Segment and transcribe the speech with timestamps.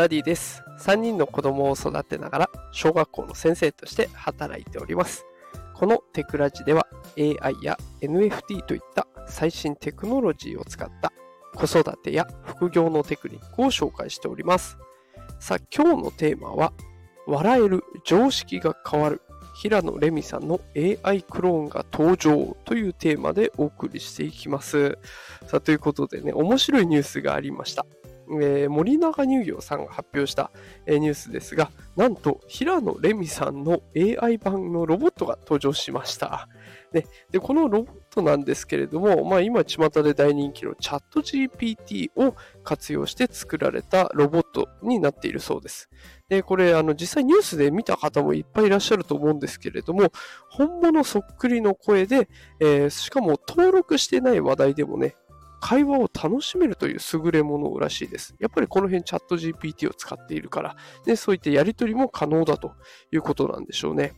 [0.00, 0.64] ダディです。
[0.78, 5.26] 3人の子供を育てながら小学校の先生として働いております。
[5.74, 6.86] このテクラジでは
[7.18, 11.12] AI や NFT といった最新テクノロジーを使った
[11.54, 14.78] 子育てや副業のテクニックを紹介しております。
[15.38, 16.72] さあ、今日のテーマは
[17.26, 19.20] 笑える常識が変わる
[19.54, 24.98] 平野レミさんの AI クローンが登場というテーマでお送りしていきます。
[25.46, 27.84] さあ、ということでね、面白いニュースがありました。
[28.42, 30.50] えー、森永乳業さんが発表した、
[30.86, 36.48] えー、ニュースですが、なんと平野レミさんの AI 版のロボットが登場しました。
[36.92, 42.34] ね、でこのロボットなんですけれども、まあ、今、巷で大人気のチャット GPT を
[42.64, 45.88] 活用して作られたロボットになっているそうです。
[46.28, 50.10] で、これ、あの、実際ニュースで見た方もいっぱいいらっしゃると思うんですけれども、
[50.48, 52.28] 本物そっくりの声で、
[52.58, 55.14] えー、しかも登録してない話題でもね、
[55.60, 58.34] 会話を楽しめるという優れものらしいです。
[58.38, 62.72] やっぱりこの辺チャット GPT を使っているから、でそういったやり取りも可能だと
[63.12, 64.14] いうことなんでしょうね。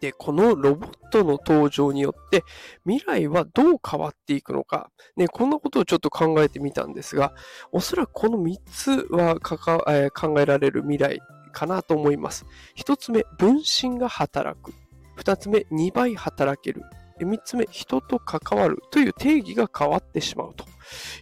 [0.00, 2.44] で、このロボットの登場によって
[2.86, 7.32] 未来はどう変わっていくのか、ね、こんなことをちょっと考えてみたんですが、
[7.72, 9.56] おそらくこの3つはか
[9.88, 11.20] えー、考えられる未来
[11.52, 12.44] かなと思います。
[12.76, 14.72] 1つ目、分身が働く。
[15.18, 16.82] 2つ目、2倍働ける。
[17.24, 20.64] 3つ目、人と関わるという定義が変わってしまうと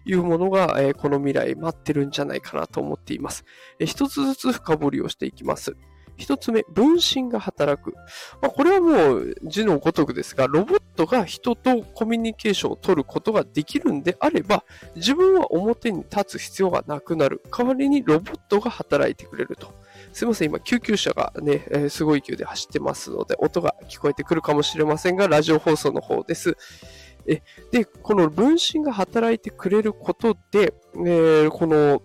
[0.04, 3.44] いうものが、えー、この未来待ってるんじゃないかなと思っています。
[3.78, 5.76] えー、一つずつ深掘りをしていきます。
[6.16, 7.92] 一つ目、分身が働く。
[8.40, 17.42] まあ、これはもう字のごとくですが、ロボットが人とコミュニケーションを取ることができるんであれば、自分は表に立つ必要がなくなる。
[17.50, 19.72] 代わりにロボットが働いてくれると。
[20.14, 26.56] すいません、今救急車がね、えー、すごい勢いで走ってますので、音が聞こえてくるかもしれませんが、ラジオ放送の方です。
[27.26, 32.00] えで、この分身が働いてくれることで、えー、この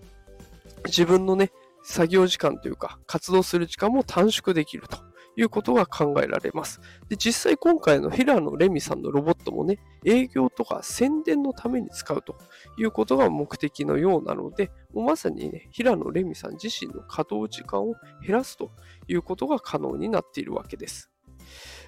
[0.88, 1.52] 自分のね、
[1.84, 4.98] 作業時間というか、活動する時間も短縮できると
[5.40, 6.82] いうことが考えられます。
[7.08, 12.36] で実際今回の平野レミさんのロボットもね、営業とか宣伝のために使うと
[12.78, 18.72] いうことが目的のようなので、もうまさにね、平野レミさん自身の稼働時間を減らすと
[19.08, 21.10] いうことが可能になっているわけです。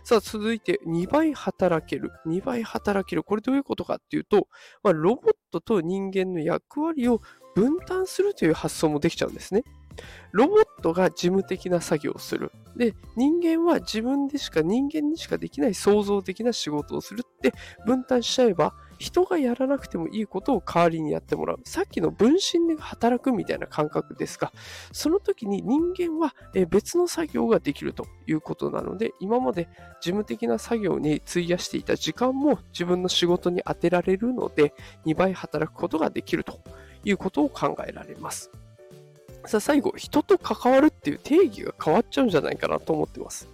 [0.05, 2.11] さあ、続いて2倍働ける。
[2.25, 3.23] 2倍働ける。
[3.23, 4.47] これどういうことかっていうと、
[4.81, 7.21] まあ、ロボットと人間の役割を
[7.53, 9.63] 分担するという発想もできちゃうんですね。
[10.31, 12.51] ロボットが事務的な作業をする。
[12.75, 17.53] で、人間は自分でしか、人間にしかできない創造的な仕事をするって
[17.85, 21.59] 分担しちゃえば、人がやらなくてもいいことを代わりにやってもらう。
[21.65, 24.53] さっきの分身で働くみたいな感覚ですが、
[24.91, 26.35] その時に人間は
[26.69, 29.67] 別の作業ができるということなので、今まで
[30.01, 34.73] 事務的な作業に費やしていた時間も自分の仕事に充てられるので、
[35.07, 36.59] 2倍働くことができると
[37.03, 38.51] いうことを考えられます。
[39.45, 43.47] さあ最後、人と関わるっていう定義が変わっちゃうんじゃないかなと思ってます。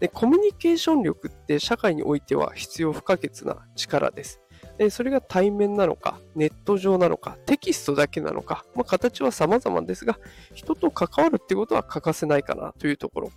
[0.00, 4.40] でコミュニケーション力って社会においては必要不可欠な力です。
[4.76, 10.18] でそれが対面なのか、ネット上なのか、テキストだけなのか、まあ、形は様々ですが、
[10.54, 13.32] 人と関わるってことは欠かせないかなというところ。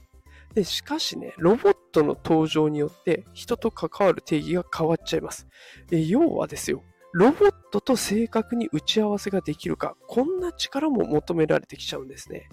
[0.53, 5.47] でしかしね、ロボットの登場によって人と関わる定義が変わっちゃいます。
[5.87, 12.49] で要はですよ、ロボットと正確に打ち合わせができるか、こんな力も求められてきちゃうんですね。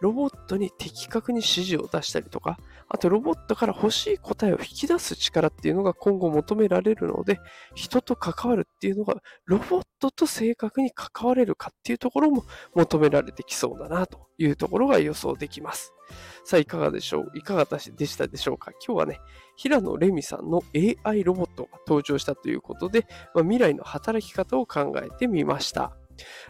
[0.00, 7.40] ロボットに的確に指示を出したりとか、あとロボットから欲しい答えを引き出す力っていうのが今後求められるので、
[7.74, 9.16] 人と関わるっていうのが
[9.46, 12.44] ロボットと正確に関われるかっていうところも
[12.74, 15.95] 求められてきそうだなというところが予想できます。
[16.44, 17.32] さあ、いかがでしょう？
[17.34, 18.72] いかがでしたでしょうか？
[18.86, 19.20] 今日はね、
[19.56, 20.62] 平野レミさんの
[21.04, 25.96] AI ロボットが登場したということで、まあ、未来の働き方を考えてみました。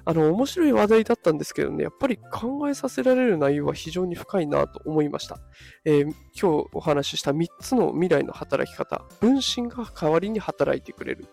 [0.04, 5.40] あの、面白い話題だったんですけどね、やっぱり考えさせられる内容は非常に深いなと思いました。
[5.84, 6.04] えー、
[6.40, 11.26] 今日お話しした3つの未来の働き方、分身が代わりに働いてくれる。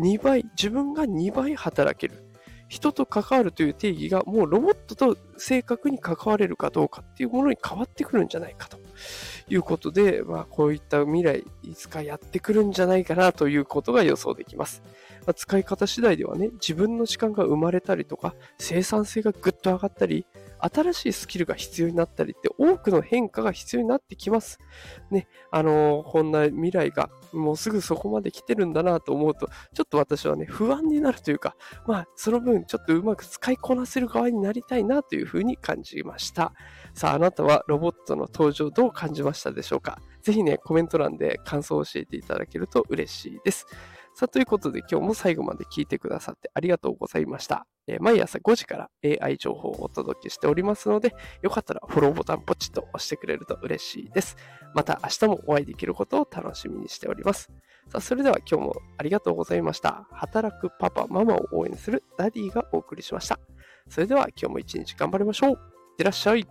[0.00, 2.27] 2倍、自分が2倍働ける。
[2.68, 8.78] 人と関わるという定義がもうロボットと正確に関われるかどうかっていうものに変わってくるんじゃないかと
[9.48, 14.82] いうことで、まあ、こういった未来、いつかやってくるんじゃないかなということが予想できます。
[15.26, 20.26] まあ、使い方次第ではね、自分の時間が生まれたりとか、生産性がぐっと上がったり、
[20.60, 24.58] 新しいスキルが必要になったりって多くの変化が必要になってきます。
[25.10, 31.54] ね、あのー、こんな未来がもうすぐそこまで来てるんだなと思うと、ちょっと私はね、不安になるというか、
[31.86, 36.52] まあ、その分ちょっとうまく使いこなせる側になりたいなというふうに感じました。
[36.94, 40.00] さあ、あなたはロボットの登場どう感じましたでしょうか？
[40.22, 43.66] ぜひね、コメント欄で感想を教えていただけると嬉しいです。
[44.18, 47.68] さあ、ということで今日も最後まで聞いてくださってありがとうございました。
[47.86, 48.90] えー毎朝5時から
[49.22, 54.36] AI 情報をお届けしておりますので、よかったらフォローボタンポチッと押してくれると嬉しいです。
[54.74, 57.52] また明日もお会いできることを楽しみにしております。
[57.86, 60.08] さあ、それでは今日もありがとうございました。
[60.10, 63.38] 働くパパ、ママを応援するダディがお送りしました。
[63.88, 65.50] それでは今日も一日頑張りましょう。
[65.50, 65.56] いっ
[65.96, 66.44] てらっしゃい。